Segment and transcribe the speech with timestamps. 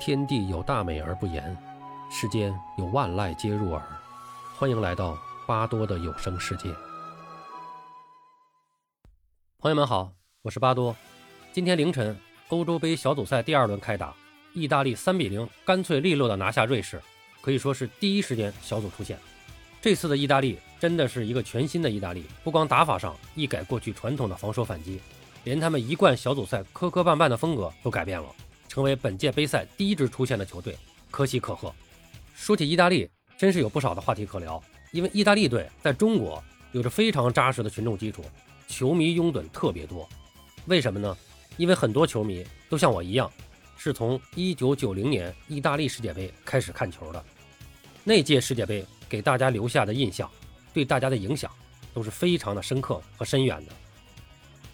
[0.00, 1.54] 天地有大美而不言，
[2.10, 3.82] 世间有万籁皆入耳。
[4.56, 5.14] 欢迎来到
[5.46, 6.74] 巴多的有声世界。
[9.58, 10.10] 朋友们好，
[10.40, 10.96] 我是巴多。
[11.52, 12.18] 今天凌晨，
[12.48, 14.14] 欧洲杯小组赛第二轮开打，
[14.54, 16.98] 意大利三比零干脆利落的拿下瑞士，
[17.42, 19.18] 可以说是第一时间小组出线。
[19.82, 24.98] 这次的意大利真的是一个全新的意大利，不光打法上一改过去传统的防守反击，
[25.44, 28.26] 连他们一贯小组赛磕磕绊绊的风格都改变了。
[28.70, 30.78] 成为本届杯赛第一支出现的球队，
[31.10, 31.74] 可喜可贺。
[32.36, 34.62] 说起意大利，真是有不少的话题可聊。
[34.92, 38.24] 因为意大利队在中国有着非常扎实的群众基础，
[38.68, 40.08] 球迷拥趸特别多。
[40.66, 41.16] 为什么呢？
[41.56, 43.28] 因为很多球迷都像我一样，
[43.76, 47.24] 是从1990年意大利世界杯开始看球的。
[48.04, 50.30] 那届世界杯给大家留下的印象，
[50.72, 51.50] 对大家的影响
[51.92, 53.72] 都是非常的深刻和深远的。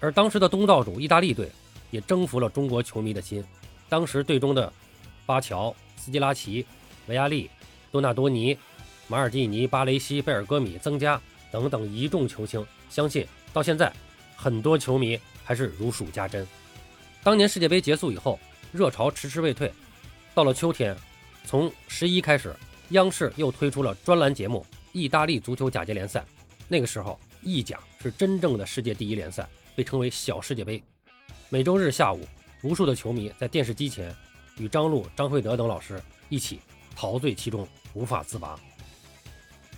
[0.00, 1.48] 而当时的东道主意大利队
[1.92, 3.44] 也征服了中国球迷的心。
[3.94, 4.72] 当时队中的
[5.24, 6.66] 巴乔、斯基拉奇、
[7.06, 7.48] 维亚利、
[7.92, 8.58] 多纳多尼、
[9.06, 11.20] 马尔蒂尼、巴雷西、贝尔戈米、增加
[11.52, 13.92] 等等一众球星，相信到现在
[14.34, 16.44] 很多球迷还是如数家珍。
[17.22, 18.36] 当年世界杯结束以后，
[18.72, 19.72] 热潮迟迟未退，
[20.34, 20.96] 到了秋天，
[21.44, 22.52] 从十一开始，
[22.88, 26.18] 央视又推出了专栏节目《意大利足球甲级联赛》。
[26.66, 30.82] 那个时候，意甲是真正的世界第一联赛，被称为“小世界杯”。
[31.48, 32.26] 每周日下午。
[32.64, 34.16] 无数的球迷在电视机前，
[34.56, 36.58] 与张璐、张惠德等老师一起
[36.96, 38.58] 陶醉其中，无法自拔。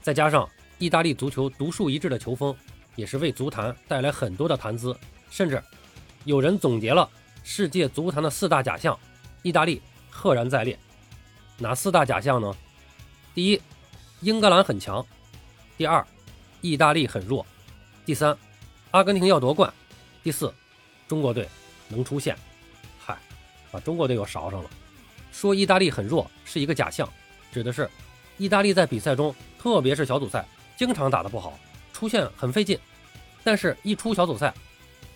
[0.00, 0.48] 再加上
[0.78, 2.56] 意大利足球独树一帜的球风，
[2.94, 4.96] 也是为足坛带来很多的谈资。
[5.28, 5.60] 甚至
[6.24, 7.10] 有人总结了
[7.42, 8.96] 世界足坛的四大假象，
[9.42, 10.78] 意大利赫然在列。
[11.58, 12.54] 哪四大假象呢？
[13.34, 13.60] 第一，
[14.20, 15.04] 英格兰很强；
[15.76, 16.06] 第二，
[16.60, 17.44] 意大利很弱；
[18.06, 18.38] 第三，
[18.92, 19.68] 阿根廷要夺冠；
[20.22, 20.54] 第四，
[21.08, 21.48] 中国队
[21.88, 22.38] 能出线。
[23.70, 24.70] 把中国队又勺上了，
[25.32, 27.08] 说意大利很弱是一个假象，
[27.52, 27.88] 指的是
[28.36, 31.58] 意大利在比赛中，特别是小组赛，经常打得不好，
[31.92, 32.78] 出线很费劲。
[33.44, 34.52] 但是，一出小组赛，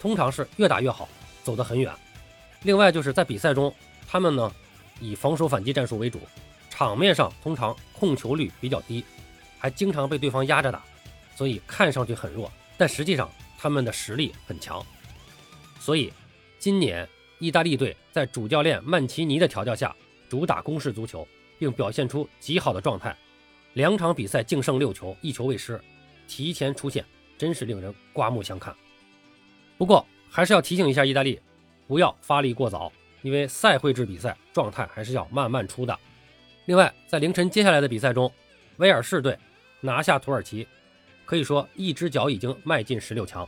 [0.00, 1.08] 通常是越打越好，
[1.44, 1.92] 走得很远。
[2.62, 3.72] 另外，就是在比赛中，
[4.08, 4.52] 他们呢
[5.00, 6.20] 以防守反击战术为主，
[6.70, 9.04] 场面上通常控球率比较低，
[9.58, 10.82] 还经常被对方压着打，
[11.36, 14.84] 所以看上去很弱，但实际上他们的实力很强。
[15.78, 16.12] 所以，
[16.58, 17.08] 今年。
[17.38, 19.94] 意大利队在主教练曼奇尼的调教下，
[20.28, 21.26] 主打攻势足球，
[21.58, 23.16] 并表现出极好的状态。
[23.74, 25.78] 两场比赛净胜六球，一球未失，
[26.26, 27.04] 提前出线，
[27.36, 28.74] 真是令人刮目相看。
[29.76, 31.38] 不过，还是要提醒一下意大利，
[31.86, 35.98] 不要发力过早，因为赛会制比赛状态还是要慢慢出的。
[36.64, 38.32] 另外，在凌晨接下来的比赛中，
[38.78, 39.38] 威尔士队
[39.82, 40.66] 拿下土耳其，
[41.26, 43.46] 可以说一只脚已经迈进十六强。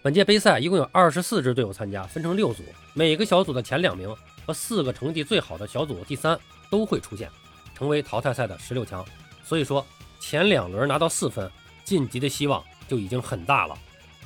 [0.00, 2.62] 本届杯赛一共有二十四支队伍参加，分成六组，
[2.94, 4.14] 每个小组的前两名
[4.46, 6.38] 和四个成绩最好的小组第三
[6.70, 7.28] 都会出现，
[7.74, 9.04] 成为淘汰赛的十六强。
[9.42, 9.84] 所以说，
[10.20, 11.50] 前两轮拿到四分，
[11.84, 13.76] 晋级的希望就已经很大了。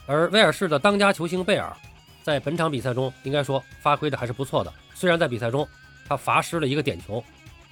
[0.06, 1.74] 而威尔士的当家球星贝尔，
[2.22, 4.70] 在本场比赛中应该说发挥的还是不错的。
[4.94, 5.66] 虽然在比赛中
[6.06, 7.24] 他罚失了一个点球，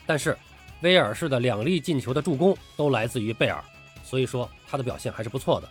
[0.07, 0.35] 但是
[0.81, 3.63] 威尔士的两粒进球的助攻都来自于贝尔，
[4.03, 5.69] 所以说他的表现还是不错的。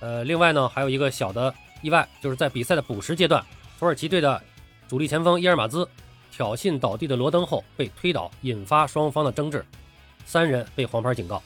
[0.00, 3.44] 呃，另外呢，还有一个小的意外，就是在比赛的补时阶段，
[3.78, 4.40] 土耳其队的
[4.88, 5.88] 主力前锋伊尔马兹
[6.30, 9.64] 挑衅倒地的罗登后被推倒，引发双方的争执，
[10.24, 11.42] 三人被黄牌警告。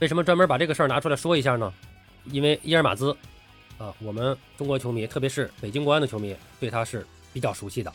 [0.00, 1.72] 为什么专门把这个事儿拿出来说一下呢？
[2.32, 3.16] 因为伊尔马兹
[3.78, 7.92] 啊，我们中国球迷，特别是北京国安的球迷，对他是比较熟悉的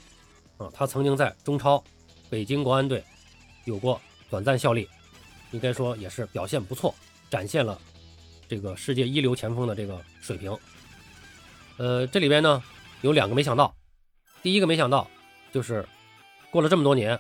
[0.58, 0.70] 啊。
[0.74, 1.84] 他曾经在中超
[2.30, 3.04] 北京国安队
[3.66, 4.88] 有过短暂效力，
[5.52, 6.96] 应该说也是表现不错，
[7.30, 7.78] 展现了。
[8.52, 10.54] 这个世界一流前锋的这个水平，
[11.78, 12.62] 呃，这里边呢
[13.00, 13.74] 有两个没想到。
[14.44, 15.08] 第一个没想到
[15.54, 15.88] 就是
[16.50, 17.18] 过了这么多年，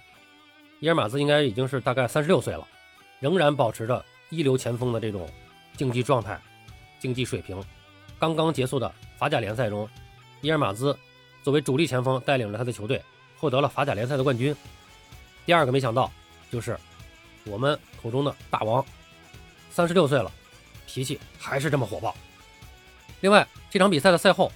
[0.82, 2.68] 伊尔马兹应该已经是大概三十六岁了，
[3.22, 5.26] 仍然保持着一流前锋的这种
[5.78, 6.38] 竞技状态、
[7.00, 7.64] 竞技水平。
[8.20, 9.88] 刚刚结束的法甲联赛中，
[10.42, 10.94] 伊尔马兹
[11.44, 13.02] 作为主力前锋带领着他的球队
[13.38, 14.54] 获得了法甲联赛的冠军。
[15.46, 16.12] 第二个没想到
[16.52, 16.78] 就是
[17.46, 18.86] 我们口中的大王，
[19.70, 20.30] 三十六岁了。
[20.86, 22.16] 脾气还是这么火爆。
[23.22, 24.52] 另外，这场比赛的赛后，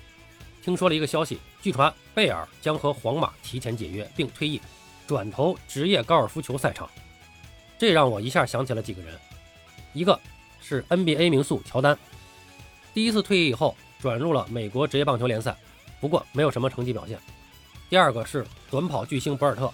[0.63, 4.60] 听说了一个消息，据传贝尔将和皇马提前解约并退役，
[5.06, 6.89] 转投职业高尔夫球赛场。
[7.77, 9.19] 这让我一下想起了几个人，
[9.94, 10.19] 一个
[10.62, 11.98] 是 NBA 名宿乔丹，
[12.94, 15.56] 第一次退役以后转入了美国职业棒球联赛，
[16.00, 17.19] 不过没有什么成绩表现。
[17.89, 19.72] 第二个是短跑巨星博尔特，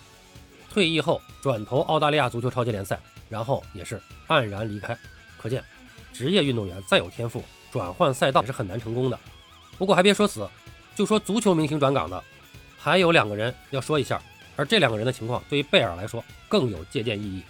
[0.70, 3.00] 退役后转投澳大利亚足球超级联赛，
[3.30, 4.98] 然后也是黯然离开，
[5.38, 5.64] 可见。
[6.14, 9.20] 职业运动员再有天赋，转换赛道也是很难成功的。
[9.78, 10.48] 不过还别说死，
[10.96, 12.24] 就说足球明星转岗的，
[12.78, 14.22] 还有两个人要说一下，
[14.56, 17.42] 而这两个人的情况对于贝尔来说更有借鉴意义。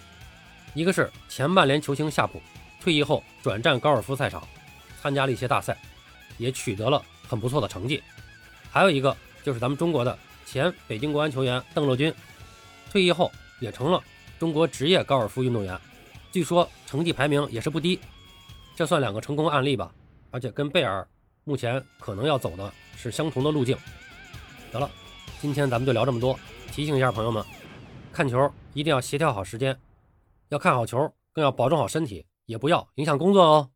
[0.74, 2.40] 一个是前曼联球星夏普，
[2.80, 4.46] 退役后转战高尔夫赛场，
[5.02, 5.76] 参加了一些大赛，
[6.38, 8.02] 也取得了很不错的成绩。
[8.70, 12.14] 还有一个就是咱们中国的前北京国安球员邓乐军，
[12.90, 13.30] 退役后
[13.60, 14.02] 也成了
[14.38, 15.78] 中国职业高尔夫运动员，
[16.32, 18.00] 据说成绩排名也是不低。
[18.74, 19.92] 这算两个成功案例吧，
[20.30, 21.06] 而且跟贝尔
[21.44, 23.76] 目前可能要走的是相同的路径。
[24.70, 24.90] 得了，
[25.40, 26.38] 今天咱们就聊这么多。
[26.70, 27.44] 提醒一下朋友们，
[28.10, 29.78] 看球一定要协调好时间，
[30.48, 33.70] 要看好球，更要保重好身体，也不要影响工作哦。